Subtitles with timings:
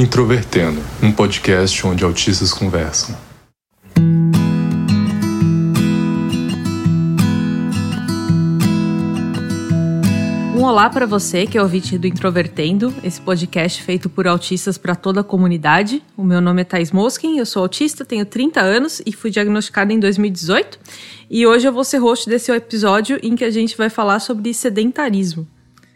[0.00, 3.14] Introvertendo, um podcast onde autistas conversam.
[10.56, 14.94] Um olá para você que é ouvinte do Introvertendo, esse podcast feito por autistas para
[14.94, 16.02] toda a comunidade.
[16.16, 19.92] O meu nome é Thais Moskin, eu sou autista, tenho 30 anos e fui diagnosticada
[19.92, 20.78] em 2018.
[21.28, 24.54] E hoje eu vou ser host desse episódio em que a gente vai falar sobre
[24.54, 25.46] sedentarismo.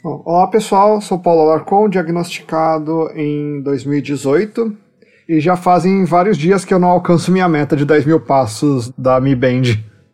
[0.07, 4.77] Olá pessoal, sou Paulo Alarcon, diagnosticado em 2018
[5.27, 8.93] e já fazem vários dias que eu não alcanço minha meta de 10 mil passos
[8.99, 9.63] da Mi Band.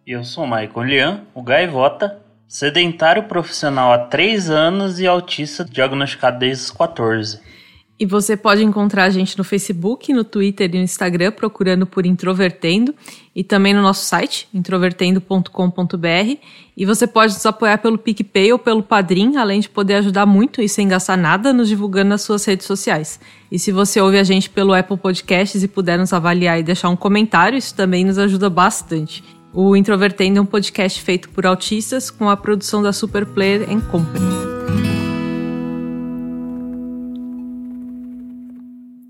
[0.07, 6.67] Eu sou Michael Lian, o Gaivota, sedentário profissional há 3 anos e autista diagnosticado desde
[6.67, 7.41] os 14.
[8.01, 12.07] E você pode encontrar a gente no Facebook, no Twitter e no Instagram procurando por
[12.07, 12.95] Introvertendo
[13.37, 16.39] e também no nosso site, introvertendo.com.br.
[16.75, 20.63] E você pode nos apoiar pelo PicPay ou pelo Padrim, além de poder ajudar muito
[20.63, 23.21] e sem gastar nada nos divulgando nas suas redes sociais.
[23.53, 26.89] E se você ouve a gente pelo Apple Podcasts e puder nos avaliar e deixar
[26.89, 29.23] um comentário, isso também nos ajuda bastante.
[29.53, 34.50] O Introvertendo é um podcast feito por autistas com a produção da Superplayer Company.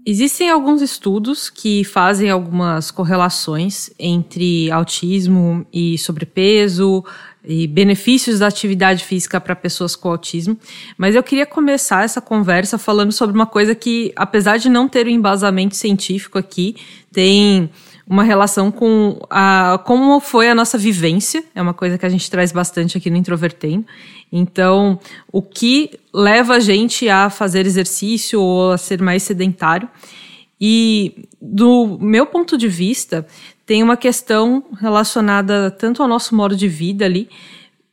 [0.06, 7.04] Existem alguns estudos que fazem algumas correlações entre autismo e sobrepeso
[7.44, 10.58] e benefícios da atividade física para pessoas com autismo,
[10.96, 15.06] mas eu queria começar essa conversa falando sobre uma coisa que, apesar de não ter
[15.06, 16.76] um embasamento científico aqui,
[17.12, 17.70] tem
[18.10, 22.28] uma relação com a, como foi a nossa vivência, é uma coisa que a gente
[22.28, 23.86] traz bastante aqui no Introvertendo.
[24.32, 24.98] Então,
[25.30, 29.88] o que leva a gente a fazer exercício ou a ser mais sedentário.
[30.60, 33.24] E, do meu ponto de vista,
[33.64, 37.28] tem uma questão relacionada tanto ao nosso modo de vida ali,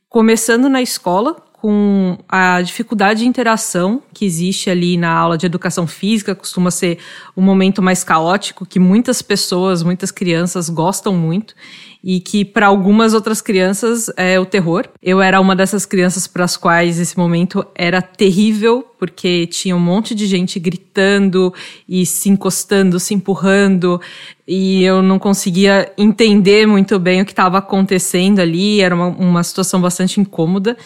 [0.09, 5.87] começando na escola, com a dificuldade de interação que existe ali na aula de educação
[5.87, 6.99] física, costuma ser
[7.35, 11.55] um momento mais caótico, que muitas pessoas, muitas crianças gostam muito
[12.03, 14.85] e que para algumas outras crianças é o terror.
[15.01, 19.79] Eu era uma dessas crianças para as quais esse momento era terrível, porque tinha um
[19.79, 21.51] monte de gente gritando
[21.89, 23.99] e se encostando, se empurrando,
[24.47, 29.43] e eu não conseguia entender muito bem o que estava acontecendo ali, era uma, uma
[29.43, 30.77] situação bastante incômoda.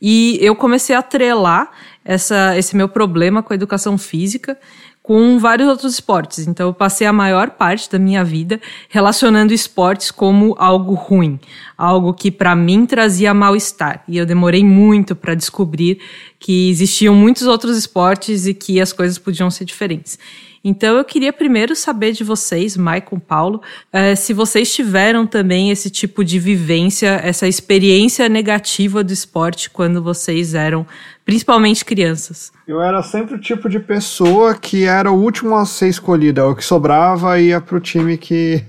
[0.00, 1.70] E eu comecei a atrelar
[2.04, 4.58] essa, esse meu problema com a educação física
[5.02, 6.46] com vários outros esportes.
[6.46, 11.40] Então, eu passei a maior parte da minha vida relacionando esportes como algo ruim,
[11.76, 14.04] algo que para mim trazia mal-estar.
[14.06, 16.00] E eu demorei muito para descobrir
[16.38, 20.18] que existiam muitos outros esportes e que as coisas podiam ser diferentes.
[20.62, 23.62] Então eu queria primeiro saber de vocês, Maicon, Paulo,
[23.94, 30.02] uh, se vocês tiveram também esse tipo de vivência, essa experiência negativa do esporte quando
[30.02, 30.86] vocês eram
[31.24, 32.52] principalmente crianças.
[32.68, 36.54] Eu era sempre o tipo de pessoa que era o último a ser escolhida, o
[36.54, 38.62] que sobrava ia pro time que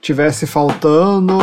[0.00, 1.38] tivesse faltando,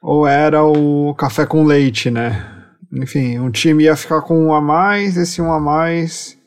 [0.00, 2.46] ou era o café com leite, né?
[2.92, 6.38] Enfim, um time ia ficar com um a mais, esse um a mais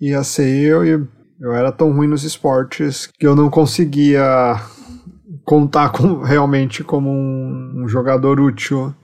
[0.00, 1.13] ia ser eu e
[1.44, 4.56] eu era tão ruim nos esportes que eu não conseguia
[5.44, 8.94] contar com, realmente como um, um jogador útil.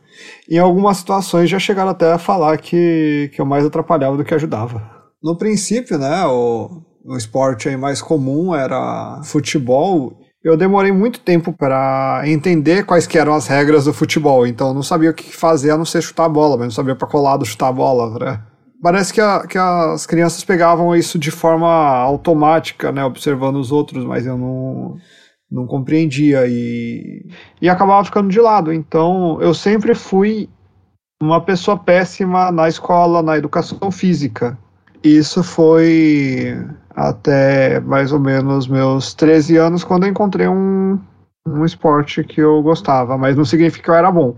[0.51, 4.34] Em algumas situações já chegaram até a falar que, que eu mais atrapalhava do que
[4.34, 4.83] ajudava.
[5.23, 10.19] No princípio, né, o, o esporte aí mais comum era futebol.
[10.43, 14.75] Eu demorei muito tempo para entender quais que eram as regras do futebol, então eu
[14.75, 17.07] não sabia o que fazer a não ser chutar a bola, mas não sabia para
[17.07, 18.43] colado chutar a bola, né?
[18.83, 24.05] Parece que, a, que as crianças pegavam isso de forma automática, né, observando os outros,
[24.05, 24.97] mas eu não,
[25.51, 27.27] não compreendia e,
[27.61, 28.73] e acabava ficando de lado.
[28.73, 30.49] Então, eu sempre fui
[31.23, 34.57] uma pessoa péssima na escola, na educação física.
[35.05, 36.57] Isso foi
[36.95, 40.99] até mais ou menos meus 13 anos, quando eu encontrei um,
[41.47, 44.37] um esporte que eu gostava, mas não significa que eu era bom,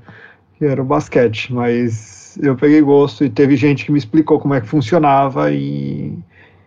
[0.67, 4.61] era o basquete, mas eu peguei gosto e teve gente que me explicou como é
[4.61, 6.17] que funcionava e,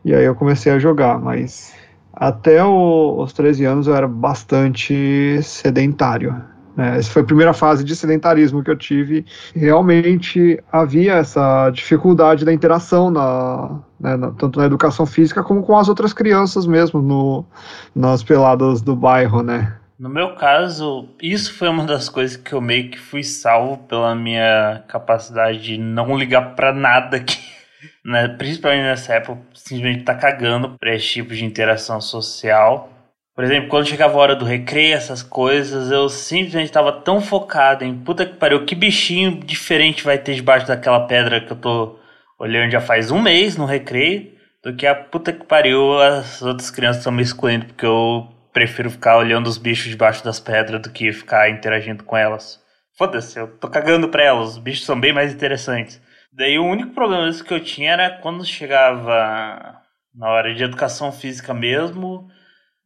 [0.04, 1.74] e aí eu comecei a jogar, mas
[2.14, 6.36] até o, os 13 anos eu era bastante sedentário.
[6.76, 6.98] Né?
[6.98, 9.26] Essa foi a primeira fase de sedentarismo que eu tive.
[9.56, 15.78] Realmente havia essa dificuldade da interação, na, né, na, tanto na educação física como com
[15.78, 17.46] as outras crianças mesmo, no,
[17.94, 19.74] nas peladas do bairro, né?
[19.98, 24.14] No meu caso, isso foi uma das coisas que eu meio que fui salvo pela
[24.14, 27.38] minha capacidade de não ligar para nada que,
[28.04, 32.90] né, principalmente nessa época, simplesmente tá cagando para esse tipo de interação social.
[33.34, 37.86] Por exemplo, quando chegava a hora do recreio, essas coisas, eu simplesmente estava tão focado
[37.86, 42.00] em puta que pariu, que bichinho diferente vai ter debaixo daquela pedra que eu tô
[42.38, 44.34] olhando já faz um mês no recreio.
[44.64, 48.90] do que a puta que pariu as outras crianças estão me excluindo porque eu prefiro
[48.90, 52.64] ficar olhando os bichos debaixo das pedras do que ficar interagindo com elas.
[52.98, 56.02] Foda-se, eu tô cagando pra elas, os bichos são bem mais interessantes.
[56.32, 59.82] Daí o único problema que eu tinha era quando chegava
[60.16, 62.30] na hora de educação física mesmo,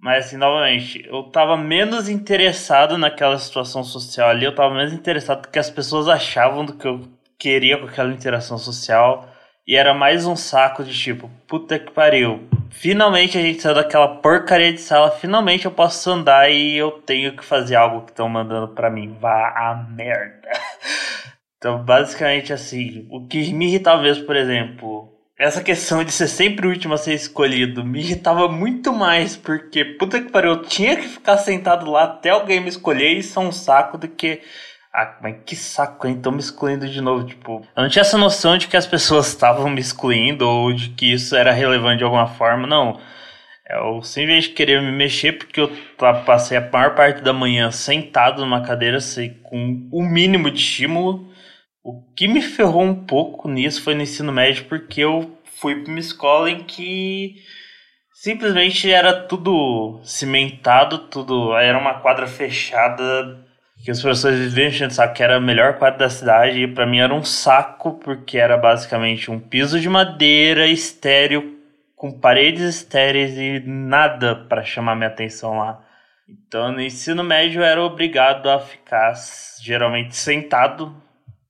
[0.02, 5.46] mas assim, novamente, eu tava menos interessado naquela situação social ali, eu tava menos interessado
[5.46, 7.08] no que as pessoas achavam do que eu
[7.38, 9.30] queria com aquela interação social.
[9.68, 12.50] E era mais um saco de tipo, puta que pariu.
[12.72, 17.36] Finalmente a gente saiu daquela porcaria de sala, finalmente eu posso andar e eu tenho
[17.36, 19.16] que fazer algo que estão mandando para mim.
[19.20, 20.50] Vá a merda.
[21.60, 26.68] Então, basicamente assim, o que me irritava mesmo, por exemplo, essa questão de ser sempre
[26.68, 30.98] o último a ser escolhido me irritava muito mais, porque puta que pariu, eu tinha
[30.98, 34.42] que ficar sentado lá até alguém me escolher e isso é um saco do que.
[34.94, 36.20] Ah, mas que saco, hein?
[36.32, 37.26] Me excluindo de novo.
[37.26, 40.90] Tipo, eu não tinha essa noção de que as pessoas estavam me excluindo ou de
[40.90, 43.00] que isso era relevante de alguma forma, não.
[43.70, 45.72] Eu simplesmente queria me mexer porque eu
[46.26, 51.30] passei a maior parte da manhã sentado numa cadeira sei, com o mínimo de estímulo
[51.84, 55.90] o que me ferrou um pouco nisso foi no ensino médio, porque eu fui para
[55.90, 57.36] uma escola em que
[58.14, 63.04] simplesmente era tudo cimentado, tudo era uma quadra fechada
[63.84, 66.86] que os professores viviam enchendo saco que era a melhor quadra da cidade e para
[66.86, 71.58] mim era um saco porque era basicamente um piso de madeira estéreo
[71.96, 75.84] com paredes estéreis e nada para chamar minha atenção lá.
[76.28, 79.14] Então no ensino médio eu era obrigado a ficar
[79.62, 80.96] geralmente sentado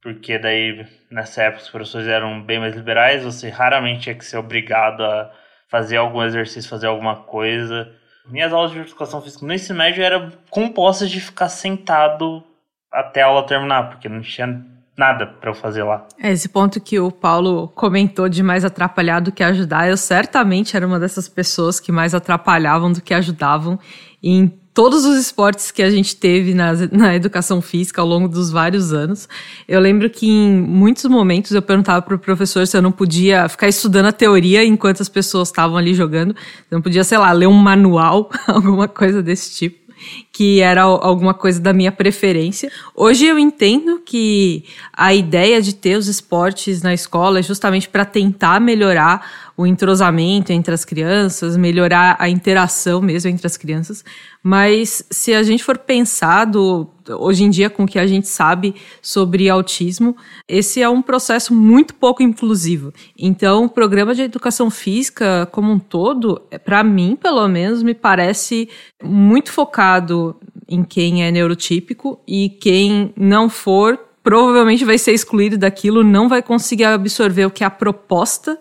[0.02, 4.38] porque daí nessa época os professores eram bem mais liberais, você raramente tinha que ser
[4.38, 5.32] obrigado a
[5.68, 7.94] fazer algum exercício, fazer alguma coisa.
[8.30, 12.44] Minhas aulas de educação física no ensino médio eram compostas de ficar sentado
[12.92, 14.66] até a aula terminar, porque não tinha
[14.98, 16.06] nada para eu fazer lá.
[16.22, 20.76] É, esse ponto que o Paulo comentou de mais atrapalhar do que ajudar, eu certamente
[20.76, 23.80] era uma dessas pessoas que mais atrapalhavam do que ajudavam
[24.22, 24.48] em
[24.80, 28.94] todos os esportes que a gente teve na, na educação física ao longo dos vários
[28.94, 29.28] anos.
[29.68, 33.50] Eu lembro que em muitos momentos eu perguntava para o professor se eu não podia
[33.50, 36.30] ficar estudando a teoria enquanto as pessoas estavam ali jogando.
[36.72, 39.90] Eu não podia, sei lá, ler um manual, alguma coisa desse tipo
[40.32, 42.72] que era alguma coisa da minha preferência.
[42.96, 48.06] Hoje eu entendo que a ideia de ter os esportes na escola é justamente para
[48.06, 54.06] tentar melhorar o entrosamento entre as crianças, melhorar a interação mesmo entre as crianças.
[54.42, 58.74] Mas se a gente for pensado hoje em dia com o que a gente sabe
[59.02, 60.16] sobre autismo,
[60.48, 62.94] esse é um processo muito pouco inclusivo.
[63.18, 68.70] Então, o programa de educação física como um todo, para mim, pelo menos, me parece
[69.04, 70.38] muito focado
[70.70, 76.42] em quem é neurotípico e quem não for provavelmente vai ser excluído daquilo, não vai
[76.42, 78.58] conseguir absorver o que é a proposta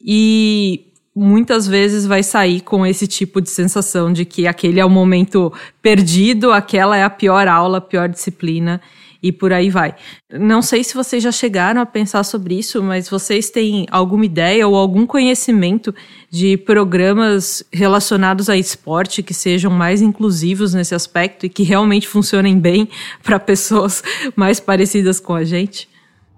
[0.00, 4.90] e muitas vezes vai sair com esse tipo de sensação de que aquele é o
[4.90, 5.52] momento
[5.82, 8.80] perdido, aquela é a pior aula, a pior disciplina
[9.20, 9.96] e por aí vai.
[10.32, 14.66] Não sei se vocês já chegaram a pensar sobre isso, mas vocês têm alguma ideia
[14.68, 15.92] ou algum conhecimento
[16.30, 22.58] de programas relacionados a esporte que sejam mais inclusivos nesse aspecto e que realmente funcionem
[22.58, 22.88] bem
[23.22, 24.02] para pessoas
[24.36, 25.88] mais parecidas com a gente?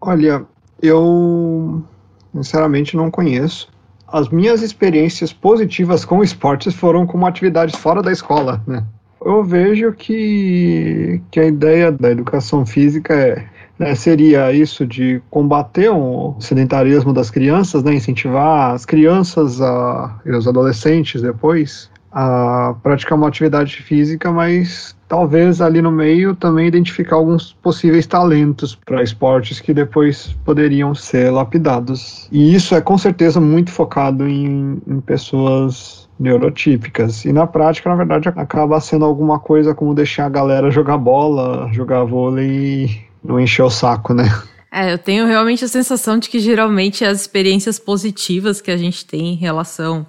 [0.00, 0.46] Olha,
[0.80, 1.85] eu
[2.32, 3.68] sinceramente não conheço.
[4.06, 8.84] As minhas experiências positivas com esportes foram como atividades fora da escola, né?
[9.25, 13.46] Eu vejo que, que a ideia da educação física é,
[13.78, 20.30] né, seria isso de combater o sedentarismo das crianças, né, incentivar as crianças a, e
[20.30, 27.17] os adolescentes depois a praticar uma atividade física, mas talvez ali no meio também identificar
[27.17, 32.29] alguns possíveis talentos para esportes que depois poderiam ser lapidados.
[32.31, 37.25] E isso é com certeza muito focado em, em pessoas neurotípicas.
[37.25, 41.69] E na prática, na verdade, acaba sendo alguma coisa como deixar a galera jogar bola,
[41.73, 44.31] jogar vôlei e não encher o saco, né?
[44.71, 49.05] É, eu tenho realmente a sensação de que geralmente as experiências positivas que a gente
[49.05, 50.07] tem em relação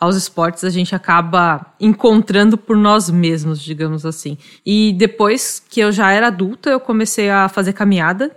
[0.00, 4.38] aos esportes a gente acaba encontrando por nós mesmos, digamos assim.
[4.64, 8.34] E depois que eu já era adulta, eu comecei a fazer caminhada.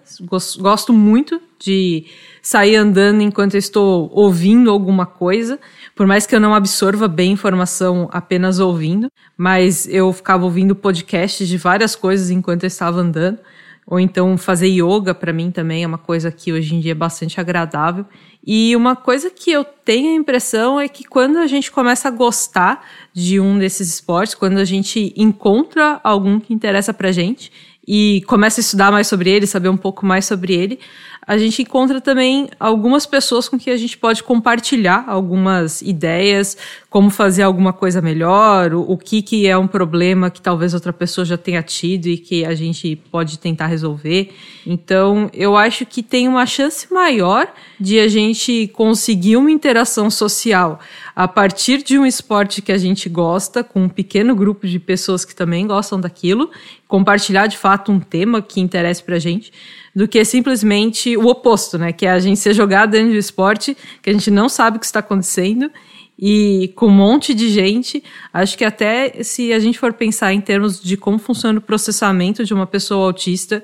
[0.60, 2.06] Gosto muito de
[2.42, 5.58] sair andando enquanto eu estou ouvindo alguma coisa,
[5.96, 11.48] por mais que eu não absorva bem informação apenas ouvindo, mas eu ficava ouvindo podcasts
[11.48, 13.40] de várias coisas enquanto eu estava andando.
[13.86, 16.96] Ou então fazer yoga para mim também é uma coisa que hoje em dia é
[16.96, 18.06] bastante agradável.
[18.46, 22.12] E uma coisa que eu tenho a impressão é que quando a gente começa a
[22.12, 27.52] gostar de um desses esportes, quando a gente encontra algum que interessa pra gente,
[27.88, 30.80] e começa a estudar mais sobre ele, saber um pouco mais sobre ele,
[31.26, 36.58] a gente encontra também algumas pessoas com que a gente pode compartilhar algumas ideias,
[36.90, 40.92] como fazer alguma coisa melhor, o, o, que, que é um problema que talvez outra
[40.92, 44.34] pessoa já tenha tido e que a gente pode tentar resolver.
[44.68, 47.48] Então, eu acho que tem uma chance maior
[47.80, 50.80] de a gente conseguir uma interação social
[51.16, 55.24] a partir de um esporte que a gente gosta, com um pequeno grupo de pessoas
[55.24, 56.50] que também gostam daquilo,
[56.88, 59.52] compartilhar de fato um tema que interessa pra gente
[59.96, 61.94] do que simplesmente o oposto, né?
[61.94, 64.80] Que é a gente ser jogado dentro do esporte, que a gente não sabe o
[64.80, 65.70] que está acontecendo
[66.18, 68.04] e com um monte de gente.
[68.34, 72.44] Acho que até se a gente for pensar em termos de como funciona o processamento
[72.44, 73.64] de uma pessoa autista,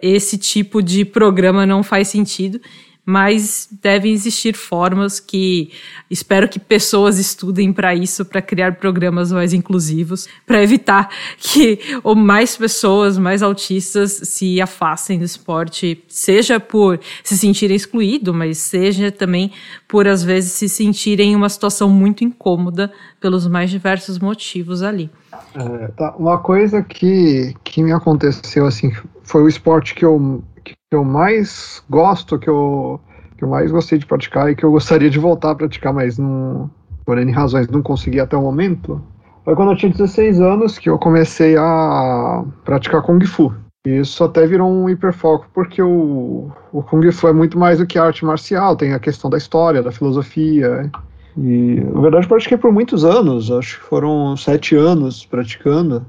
[0.00, 2.60] esse tipo de programa não faz sentido
[3.06, 5.70] mas devem existir formas que
[6.10, 11.08] espero que pessoas estudem para isso, para criar programas mais inclusivos, para evitar
[11.38, 18.34] que ou mais pessoas, mais autistas se afastem do esporte, seja por se sentirem excluídos,
[18.34, 19.52] mas seja também
[19.86, 25.08] por às vezes se sentirem em uma situação muito incômoda pelos mais diversos motivos ali.
[25.54, 26.16] É, tá.
[26.18, 30.42] Uma coisa que, que me aconteceu assim foi o esporte que eu
[30.74, 33.00] que eu mais gosto, que eu,
[33.36, 36.18] que eu mais gostei de praticar e que eu gostaria de voltar a praticar, mas
[36.18, 36.70] não,
[37.04, 39.00] por N razões não consegui até o momento,
[39.46, 43.54] foi quando eu tinha 16 anos que eu comecei a praticar Kung Fu.
[43.86, 47.86] E isso até virou um hiperfoco, porque o, o Kung Fu é muito mais do
[47.86, 50.90] que arte marcial, tem a questão da história, da filosofia.
[51.38, 56.04] E, na verdade, pratiquei por muitos anos, acho que foram sete anos praticando.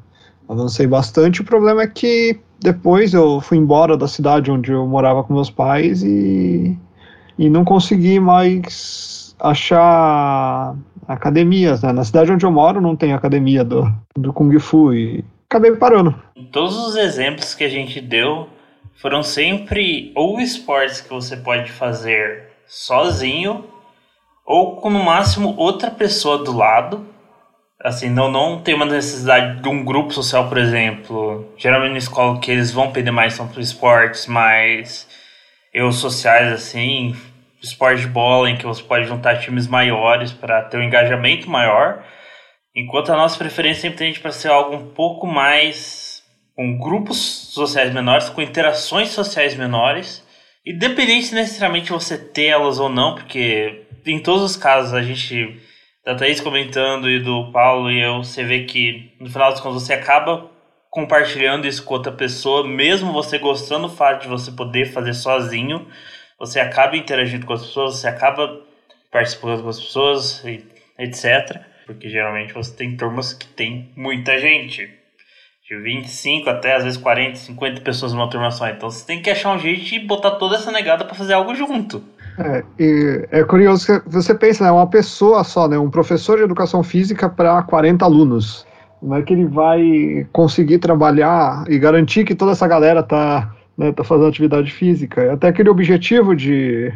[0.48, 1.42] Avancei bastante.
[1.42, 5.50] O problema é que depois eu fui embora da cidade onde eu morava com meus
[5.50, 6.78] pais e,
[7.38, 10.76] e não consegui mais achar
[11.08, 11.82] academias.
[11.82, 11.92] Né?
[11.92, 16.16] Na cidade onde eu moro não tem academia do, do Kung Fu e acabei parando.
[16.52, 18.48] Todos os exemplos que a gente deu
[18.96, 23.66] foram sempre ou esportes que você pode fazer sozinho
[24.46, 27.06] ou com no máximo outra pessoa do lado
[27.88, 31.54] assim, não, não tem uma necessidade de um grupo social, por exemplo.
[31.58, 35.08] Geralmente na escola que eles vão pedir mais são para esportes mais
[35.74, 37.16] eu sociais, assim,
[37.62, 42.04] esporte de bola, em que você pode juntar times maiores para ter um engajamento maior.
[42.76, 46.24] Enquanto a nossa preferência sempre tende para ser algo um pouco mais
[46.56, 47.18] com grupos
[47.54, 50.26] sociais menores, com interações sociais menores,
[50.66, 55.60] independente necessariamente você ter elas ou não, porque em todos os casos a gente
[56.08, 59.84] da Thaís comentando e do Paulo e eu, você vê que no final das contas
[59.84, 60.50] você acaba
[60.90, 65.86] compartilhando isso com outra pessoa, mesmo você gostando do fato de você poder fazer sozinho,
[66.40, 68.58] você acaba interagindo com as pessoas, você acaba
[69.12, 70.46] participando com as pessoas,
[70.98, 71.60] etc.
[71.86, 74.90] Porque geralmente você tem turmas que tem muita gente.
[75.68, 78.70] De 25 até às vezes 40, 50 pessoas numa turma só.
[78.70, 81.54] Então você tem que achar um jeito de botar toda essa negada para fazer algo
[81.54, 82.02] junto.
[82.38, 82.64] É,
[83.32, 87.28] é curioso que você pensa, né, uma pessoa só, né, um professor de educação física
[87.28, 88.66] para 40 alunos.
[89.00, 93.92] Como é que ele vai conseguir trabalhar e garantir que toda essa galera tá, né,
[93.92, 95.34] tá fazendo atividade física?
[95.34, 96.92] Até aquele objetivo de,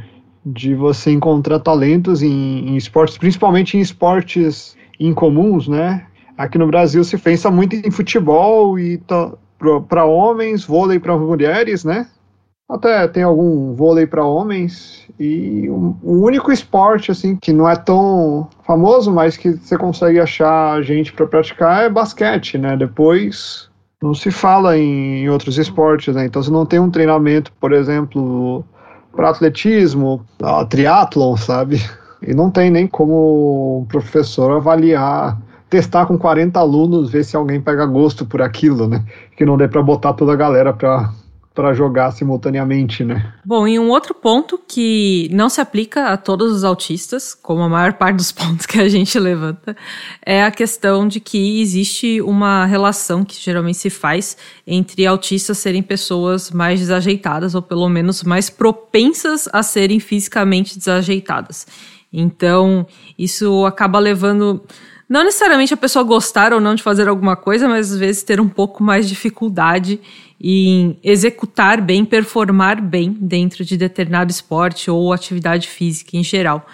[0.45, 6.05] de você encontrar talentos em, em esportes, principalmente em esportes incomuns, né?
[6.37, 8.99] Aqui no Brasil se pensa muito em futebol e
[9.87, 12.07] para homens, vôlei para mulheres, né?
[12.71, 18.47] Até tem algum vôlei para homens e o único esporte assim que não é tão
[18.65, 22.77] famoso, mas que você consegue achar gente para praticar é basquete, né?
[22.77, 23.69] Depois
[24.01, 26.25] não se fala em, outros esportes, né?
[26.25, 28.63] Então você não tem um treinamento, por exemplo,
[29.13, 30.25] para atletismo,
[30.69, 31.77] triatlon, sabe?
[32.25, 35.37] E não tem nem como o professor avaliar
[35.69, 39.03] testar com 40 alunos, ver se alguém pega gosto por aquilo, né?
[39.35, 41.09] Que não dê para botar toda a galera para
[41.53, 43.33] para jogar simultaneamente, né?
[43.43, 47.67] Bom, e um outro ponto que não se aplica a todos os autistas, como a
[47.67, 49.75] maior parte dos pontos que a gente levanta,
[50.25, 55.83] é a questão de que existe uma relação que geralmente se faz entre autistas serem
[55.83, 61.67] pessoas mais desajeitadas ou pelo menos mais propensas a serem fisicamente desajeitadas.
[62.13, 62.85] Então,
[63.17, 64.61] isso acaba levando
[65.11, 68.39] não necessariamente a pessoa gostar ou não de fazer alguma coisa, mas às vezes ter
[68.39, 69.99] um pouco mais de dificuldade
[70.43, 76.65] em executar bem, performar bem dentro de determinado esporte ou atividade física em geral.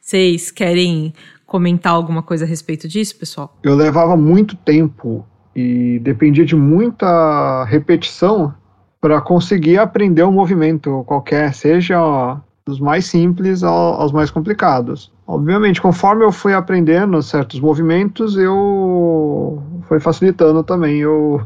[0.00, 1.12] Vocês querem
[1.44, 3.56] comentar alguma coisa a respeito disso, pessoal?
[3.64, 8.54] Eu levava muito tempo e dependia de muita repetição
[9.00, 15.12] para conseguir aprender um movimento qualquer, seja dos mais simples aos mais complicados.
[15.26, 21.40] Obviamente, conforme eu fui aprendendo certos movimentos, eu foi facilitando também eu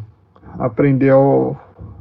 [0.59, 1.13] aprender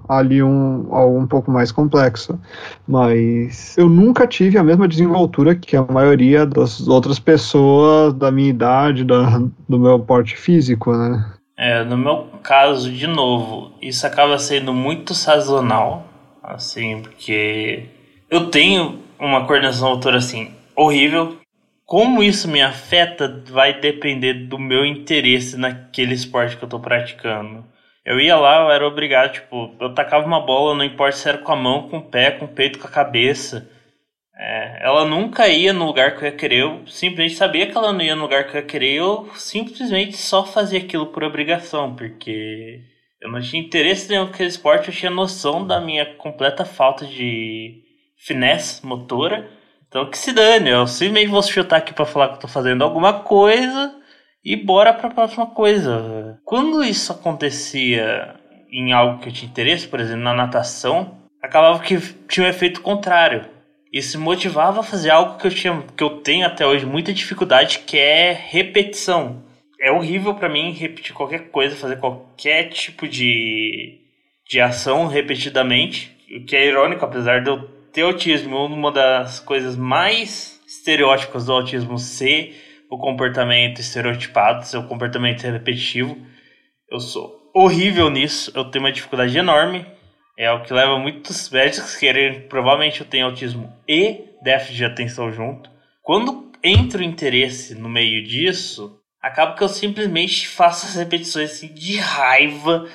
[0.09, 2.39] ali um, algo um pouco mais complexo.
[2.87, 8.49] Mas eu nunca tive a mesma desenvoltura que a maioria das outras pessoas da minha
[8.49, 11.33] idade, da, do meu porte físico, né?
[11.55, 16.07] É, no meu caso, de novo, isso acaba sendo muito sazonal,
[16.41, 17.83] assim, porque
[18.29, 21.37] eu tenho uma coordenação motora assim horrível.
[21.85, 27.65] Como isso me afeta vai depender do meu interesse naquele esporte que eu tô praticando.
[28.05, 31.37] Eu ia lá, eu era obrigado, tipo, eu tacava uma bola, não importa se era
[31.37, 33.69] com a mão, com o pé, com o peito, com a cabeça.
[34.35, 37.91] É, ela nunca ia no lugar que eu ia querer, eu simplesmente sabia que ela
[37.91, 41.93] não ia no lugar que eu ia querer, eu simplesmente só fazia aquilo por obrigação,
[41.93, 42.79] porque
[43.21, 47.83] eu não tinha interesse nenhum naquele esporte, eu tinha noção da minha completa falta de
[48.17, 49.49] finesse motora.
[49.87, 52.83] Então que se dane, eu simplesmente vou chutar aqui para falar que eu tô fazendo
[52.83, 53.98] alguma coisa
[54.43, 56.39] e bora para a próxima coisa.
[56.45, 58.35] Quando isso acontecia
[58.71, 62.81] em algo que eu tinha interesse, por exemplo, na natação, acabava que tinha um efeito
[62.81, 63.45] contrário.
[63.91, 67.79] Isso motivava a fazer algo que eu tinha, que eu tenho até hoje muita dificuldade,
[67.79, 69.43] que é repetição.
[69.81, 73.97] É horrível para mim repetir qualquer coisa, fazer qualquer tipo de,
[74.47, 76.15] de ação repetidamente.
[76.35, 81.53] O que é irônico, apesar de eu ter autismo, uma das coisas mais estereótipas do
[81.53, 82.55] autismo ser
[82.89, 86.17] o comportamento estereotipado, seu comportamento repetitivo.
[86.89, 89.85] Eu sou horrível nisso, eu tenho uma dificuldade enorme.
[90.37, 92.41] É o que leva muitos médicos a quererem.
[92.41, 95.69] Provavelmente eu tenho autismo e déficit de atenção junto.
[96.01, 101.67] Quando entra o interesse no meio disso, acaba que eu simplesmente faço as repetições assim,
[101.73, 102.87] de raiva,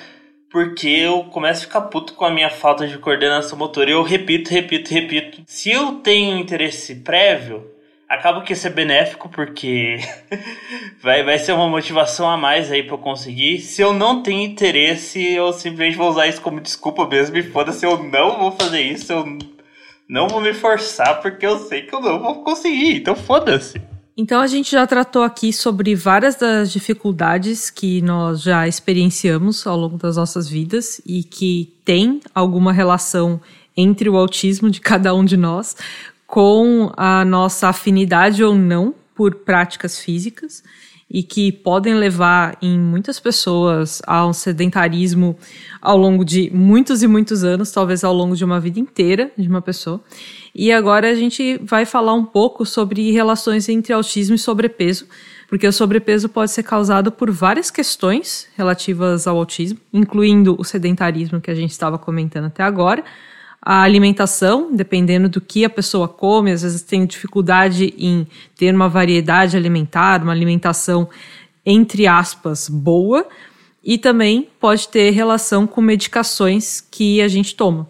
[0.51, 4.01] porque eu começo a ficar puto com a minha falta de coordenação motora e eu
[4.01, 5.43] repito, repito, repito.
[5.45, 7.74] Se eu tenho interesse prévio,
[8.09, 9.97] acaba que isso é benéfico porque
[11.01, 13.59] vai, vai ser uma motivação a mais aí para eu conseguir.
[13.59, 17.85] Se eu não tenho interesse, eu simplesmente vou usar isso como desculpa mesmo e foda-se,
[17.85, 19.37] eu não vou fazer isso, eu
[20.07, 23.81] não vou me forçar porque eu sei que eu não vou conseguir, então foda-se.
[24.17, 29.75] Então a gente já tratou aqui sobre várias das dificuldades que nós já experienciamos ao
[29.75, 33.41] longo das nossas vidas e que tem alguma relação
[33.75, 35.75] entre o autismo de cada um de nós
[36.27, 40.63] com a nossa afinidade ou não por práticas físicas
[41.09, 45.37] e que podem levar em muitas pessoas a um sedentarismo
[45.81, 49.47] ao longo de muitos e muitos anos, talvez ao longo de uma vida inteira de
[49.47, 50.01] uma pessoa.
[50.53, 55.05] E agora a gente vai falar um pouco sobre relações entre autismo e sobrepeso,
[55.47, 61.39] porque o sobrepeso pode ser causado por várias questões relativas ao autismo, incluindo o sedentarismo
[61.39, 63.03] que a gente estava comentando até agora,
[63.65, 68.87] a alimentação, dependendo do que a pessoa come, às vezes tem dificuldade em ter uma
[68.87, 71.09] variedade alimentar, uma alimentação
[71.65, 73.25] entre aspas boa,
[73.83, 77.87] e também pode ter relação com medicações que a gente toma.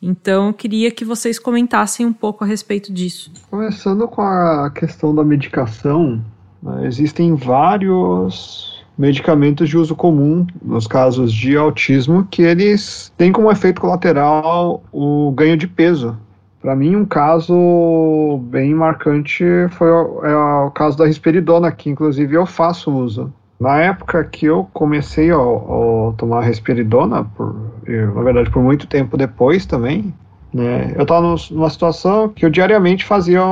[0.00, 3.30] Então, eu queria que vocês comentassem um pouco a respeito disso.
[3.50, 6.24] Começando com a questão da medicação,
[6.62, 13.50] né, existem vários medicamentos de uso comum nos casos de autismo que eles têm como
[13.50, 16.18] efeito colateral o ganho de peso.
[16.60, 22.34] Para mim, um caso bem marcante foi o, é o caso da risperidona, que inclusive
[22.34, 23.32] eu faço uso.
[23.60, 27.54] Na época que eu comecei a, a tomar risperidona, por,
[27.86, 30.12] na verdade por muito tempo depois também,
[30.52, 33.42] né, eu estava numa situação que eu diariamente fazia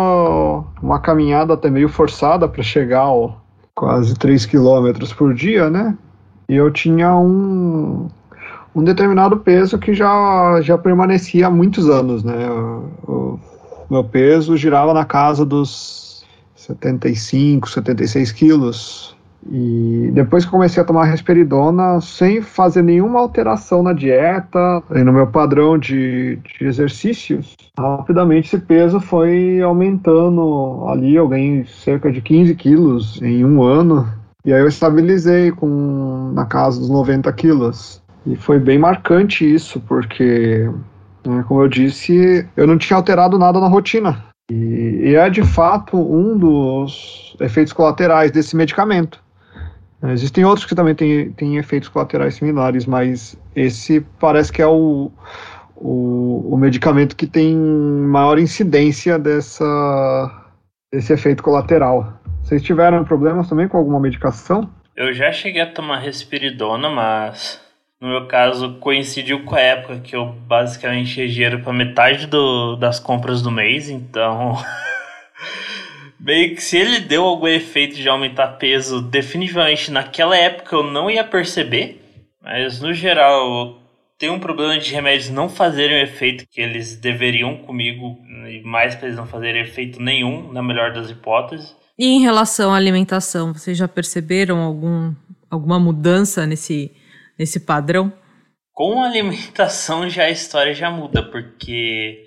[0.83, 3.41] uma caminhada até meio forçada para chegar ao,
[3.77, 5.97] quase 3 quilômetros por dia, né?
[6.49, 8.09] E eu tinha um,
[8.75, 12.51] um determinado peso que já, já permanecia há muitos anos, né?
[13.07, 13.41] O, o
[13.91, 16.25] meu peso girava na casa dos
[16.57, 19.16] 75, 76 quilos.
[19.51, 25.13] E depois que comecei a tomar risperidona, sem fazer nenhuma alteração na dieta e no
[25.13, 30.87] meu padrão de, de exercícios, rapidamente esse peso foi aumentando.
[30.89, 34.09] Ali eu ganhei cerca de 15 quilos em um ano.
[34.45, 38.03] E aí eu estabilizei com na casa dos 90 quilos.
[38.25, 40.69] E foi bem marcante isso, porque,
[41.25, 44.25] né, como eu disse, eu não tinha alterado nada na rotina.
[44.51, 49.26] E, e é de fato um dos efeitos colaterais desse medicamento.
[50.05, 55.11] Existem outros que também têm, têm efeitos colaterais similares, mas esse parece que é o,
[55.75, 60.45] o, o medicamento que tem maior incidência dessa,
[60.93, 62.21] desse efeito colateral.
[62.43, 64.71] Vocês tiveram problemas também com alguma medicação?
[64.95, 67.61] Eu já cheguei a tomar respiridona, mas
[68.01, 72.77] no meu caso coincidiu com a época que eu basicamente tinha dinheiro para metade do,
[72.77, 74.57] das compras do mês, então
[76.27, 81.09] meio que se ele deu algum efeito de aumentar peso, definitivamente naquela época eu não
[81.09, 82.03] ia perceber.
[82.43, 83.81] Mas no geral,
[84.19, 88.97] tenho um problema de remédios não fazerem o efeito que eles deveriam comigo, e mais
[88.97, 91.77] para eles não fazerem efeito nenhum, na melhor das hipóteses.
[91.97, 95.15] E em relação à alimentação, vocês já perceberam algum,
[95.49, 96.91] alguma mudança nesse,
[97.39, 98.12] nesse padrão?
[98.73, 102.27] Com a alimentação já a história já muda, porque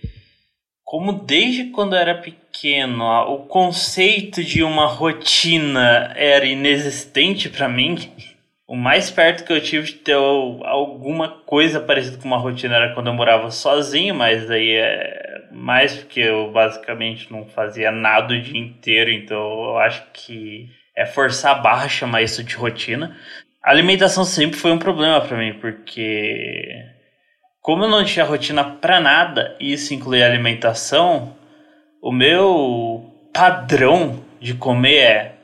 [0.89, 8.11] como desde quando era pequeno o conceito de uma rotina era inexistente para mim,
[8.67, 12.95] o mais perto que eu tive de ter alguma coisa parecida com uma rotina era
[12.95, 18.41] quando eu morava sozinho, mas aí é mais porque eu basicamente não fazia nada o
[18.41, 23.15] dia inteiro, então eu acho que é forçar a barra chamar isso de rotina.
[23.63, 26.97] A alimentação sempre foi um problema para mim, porque
[27.69, 31.35] como eu não tinha rotina para nada, e isso inclui alimentação,
[32.01, 35.35] o meu padrão de comer é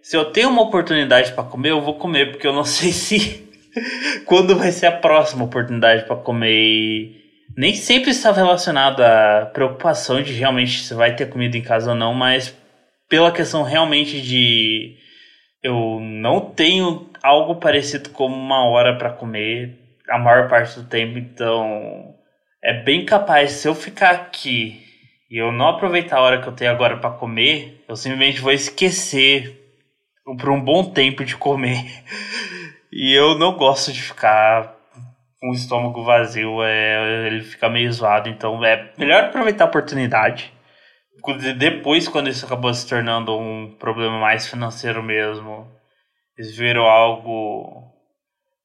[0.00, 3.50] se eu tenho uma oportunidade para comer, eu vou comer, porque eu não sei se
[4.26, 6.54] quando vai ser a próxima oportunidade para comer.
[6.54, 7.16] E
[7.56, 11.96] nem sempre está relacionado à preocupação de realmente se vai ter comida em casa ou
[11.96, 12.56] não, mas
[13.08, 14.94] pela questão realmente de
[15.60, 21.18] eu não tenho algo parecido como uma hora para comer a maior parte do tempo,
[21.18, 22.14] então
[22.62, 24.82] é bem capaz se eu ficar aqui
[25.30, 28.52] e eu não aproveitar a hora que eu tenho agora para comer, eu simplesmente vou
[28.52, 29.58] esquecer
[30.38, 31.84] por um bom tempo de comer.
[32.94, 34.76] E eu não gosto de ficar
[35.40, 40.52] com o estômago vazio, é, ele fica meio zoado, então é melhor aproveitar a oportunidade.
[41.58, 45.66] Depois, quando isso acabou se tornando um problema mais financeiro mesmo,
[46.36, 47.81] eles viram algo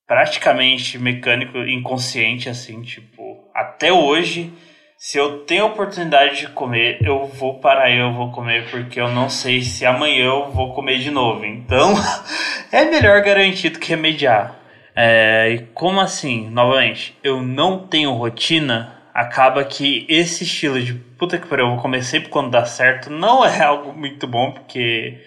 [0.08, 4.54] praticamente mecânico, inconsciente, assim, tipo, até hoje,
[4.98, 9.30] se eu tenho oportunidade de comer, eu vou parar eu vou comer, porque eu não
[9.30, 11.46] sei se amanhã eu vou comer de novo.
[11.46, 11.94] Então,
[12.72, 14.56] é melhor garantir do que remediar.
[14.96, 21.38] É, e como assim, novamente, eu não tenho rotina, acaba que esse estilo de puta
[21.38, 25.22] que pariu, eu vou comer sempre quando dá certo, não é algo muito bom, porque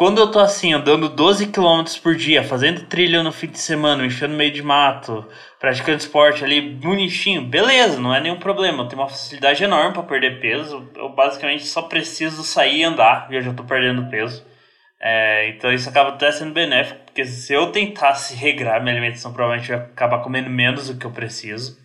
[0.00, 4.06] quando eu tô assim, andando 12 km por dia, fazendo trilha no fim de semana,
[4.06, 8.82] enchendo meio de mato, praticando esporte ali bonitinho, beleza, não é nenhum problema.
[8.82, 10.90] Eu tenho uma facilidade enorme para perder peso.
[10.96, 14.42] Eu basicamente só preciso sair e andar e eu já tô perdendo peso.
[14.98, 19.70] É, então isso acaba até sendo benéfico, porque se eu tentasse regrar minha alimentação, provavelmente
[19.70, 21.76] eu ia acabar comendo menos do que eu preciso.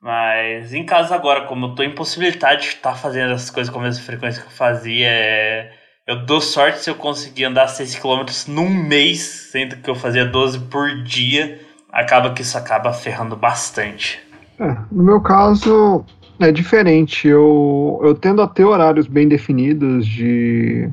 [0.00, 3.82] Mas em casa agora, como eu tô impossibilitado de estar fazendo essas coisas com a
[3.82, 8.68] mesma frequência que eu fazia, é eu dou sorte se eu conseguir andar 6km num
[8.68, 11.60] mês, sendo que eu fazia 12 por dia.
[11.90, 14.20] Acaba que isso acaba ferrando bastante.
[14.58, 16.04] É, no meu caso,
[16.38, 17.26] é diferente.
[17.26, 20.90] Eu, eu tendo a ter horários bem definidos de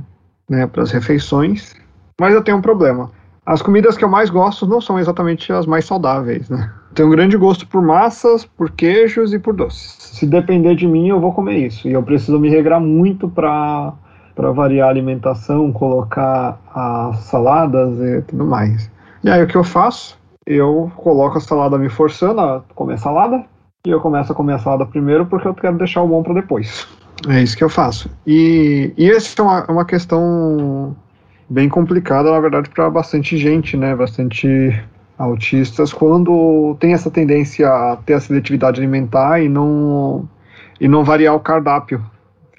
[0.49, 1.75] né, para as refeições,
[2.19, 3.11] mas eu tenho um problema.
[3.45, 6.71] As comidas que eu mais gosto não são exatamente as mais saudáveis, né?
[6.93, 9.97] Tenho um grande gosto por massas, por queijos e por doces.
[10.13, 11.87] Se depender de mim, eu vou comer isso.
[11.87, 13.93] E eu preciso me regrar muito para
[14.35, 18.89] para variar a alimentação, colocar as saladas e tudo mais.
[19.23, 20.19] E aí o que eu faço?
[20.45, 23.45] Eu coloco a salada me forçando a comer salada,
[23.85, 26.35] e eu começo a comer a salada primeiro porque eu quero deixar o bom para
[26.35, 26.87] depois.
[27.27, 28.09] É isso que eu faço.
[28.25, 30.95] E, e essa é uma, uma questão
[31.49, 33.95] bem complicada, na verdade, para bastante gente, né?
[33.95, 34.79] Bastante
[35.17, 40.27] autistas, quando tem essa tendência a ter a seletividade alimentar e não,
[40.79, 42.03] e não variar o cardápio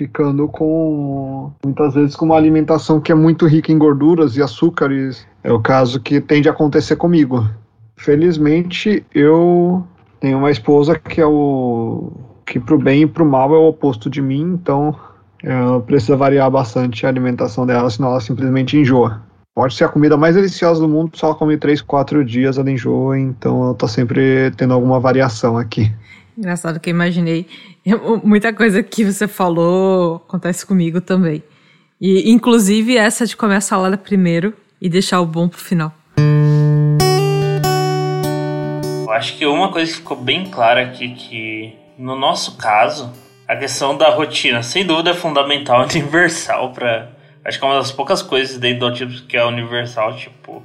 [0.03, 5.25] ficando com muitas vezes com uma alimentação que é muito rica em gorduras e açúcares.
[5.45, 7.49] É o caso que tende a acontecer comigo.
[7.97, 9.85] Felizmente, eu
[10.19, 12.11] tenho uma esposa que é o
[12.45, 14.95] que pro bem e pro mal é o oposto de mim, então
[15.43, 19.23] eu precisa variar bastante a alimentação dela, senão ela simplesmente enjoa.
[19.55, 22.71] Pode ser a comida mais deliciosa do mundo, só ela come 3, 4 dias, ela
[22.71, 25.93] enjoa, então eu tô sempre tendo alguma variação aqui.
[26.37, 27.47] Engraçado que eu imaginei.
[28.25, 31.43] Muita coisa que você falou acontece comigo também.
[32.01, 35.93] E, inclusive, essa de comer a salada primeiro e deixar o bom pro final.
[39.05, 43.13] Eu acho que uma coisa que ficou bem clara aqui que, no nosso caso,
[43.47, 47.13] a questão da rotina, sem dúvida, é fundamental, universal para
[47.45, 50.63] Acho que é uma das poucas coisas dentro do autismo que é universal, tipo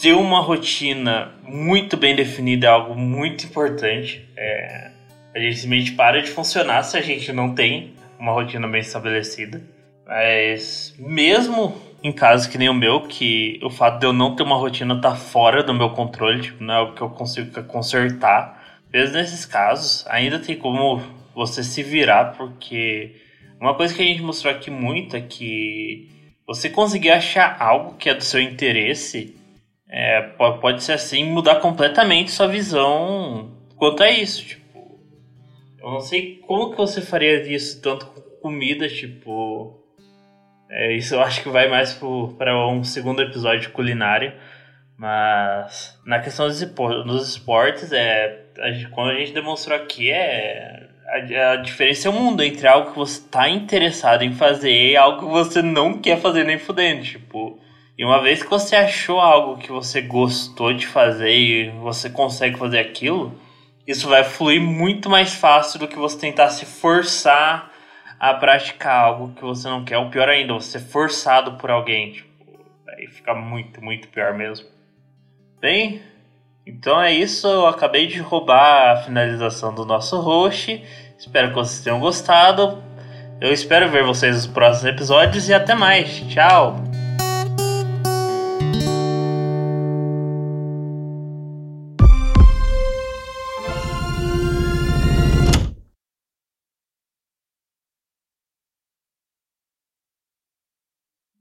[0.00, 4.26] ter uma rotina muito bem definida é algo muito importante.
[4.34, 4.90] É,
[5.34, 9.62] a gente simplesmente para de funcionar se a gente não tem uma rotina bem estabelecida.
[10.06, 14.42] Mas mesmo em casos que nem o meu, que o fato de eu não ter
[14.42, 18.80] uma rotina tá fora do meu controle, tipo, não é algo que eu consigo consertar.
[18.90, 21.02] Mesmo nesses casos, ainda tem como
[21.34, 23.16] você se virar, porque
[23.60, 26.08] uma coisa que a gente mostrou aqui muito é que
[26.46, 29.38] você conseguir achar algo que é do seu interesse
[29.90, 30.22] é,
[30.60, 35.00] pode ser assim mudar completamente sua visão quanto a isso, tipo.
[35.82, 39.80] Eu não sei como que você faria isso tanto com comida, tipo.
[40.70, 41.98] É, isso eu acho que vai mais
[42.38, 44.36] para um segundo episódio de culinária.
[44.96, 51.52] Mas na questão dos, dos esportes, é, a, quando a gente demonstrou aqui, é, a,
[51.52, 55.20] a diferença é o mundo entre algo que você está interessado em fazer e algo
[55.20, 57.02] que você não quer fazer nem fudendo.
[57.02, 57.58] Tipo,
[58.00, 62.58] e uma vez que você achou algo que você gostou de fazer e você consegue
[62.58, 63.38] fazer aquilo,
[63.86, 67.70] isso vai fluir muito mais fácil do que você tentar se forçar
[68.18, 72.12] a praticar algo que você não quer, ou pior ainda, você ser forçado por alguém.
[72.12, 72.30] Tipo,
[72.88, 74.66] aí fica muito, muito pior mesmo.
[75.60, 76.00] Bem,
[76.66, 77.46] então é isso.
[77.46, 80.82] Eu acabei de roubar a finalização do nosso host.
[81.18, 82.82] Espero que vocês tenham gostado.
[83.42, 86.08] Eu espero ver vocês nos próximos episódios e até mais.
[86.30, 86.89] Tchau!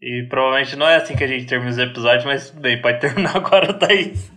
[0.02, 3.36] E provavelmente não é assim que a gente termina os episódios, mas bem, pode terminar
[3.38, 4.32] agora, Thaís.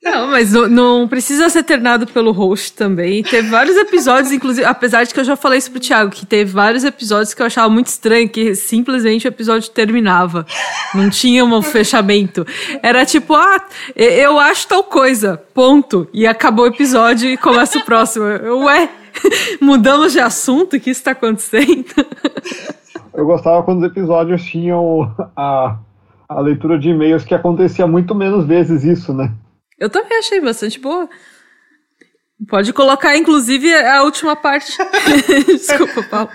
[0.00, 3.22] Não, mas não, não, precisa ser terminado pelo host também.
[3.22, 6.52] Teve vários episódios, inclusive, apesar de que eu já falei isso pro Thiago, que teve
[6.52, 10.46] vários episódios que eu achava muito estranho, que simplesmente o episódio terminava.
[10.94, 12.46] Não tinha um fechamento.
[12.80, 13.66] Era tipo, ah,
[13.96, 16.08] eu acho tal coisa, ponto.
[16.12, 18.24] E acabou o episódio e começa o próximo.
[18.24, 18.88] Ué,
[19.60, 20.76] mudamos de assunto?
[20.76, 21.86] O que está acontecendo?
[23.18, 25.76] Eu gostava quando os episódios tinham a,
[26.28, 29.34] a leitura de e-mails, que acontecia muito menos vezes isso, né?
[29.76, 31.08] Eu também achei bastante boa.
[32.48, 34.70] Pode colocar, inclusive, a última parte.
[35.48, 36.30] Desculpa, Paulo.